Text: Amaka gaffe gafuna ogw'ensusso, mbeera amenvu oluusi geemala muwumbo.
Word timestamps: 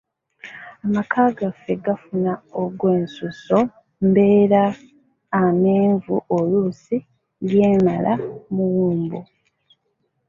Amaka 0.85 1.19
gaffe 1.37 1.73
gafuna 1.85 2.33
ogw'ensusso, 2.61 3.57
mbeera 4.07 4.63
amenvu 5.43 6.15
oluusi 6.37 6.97
geemala 7.49 8.13
muwumbo. 8.53 9.19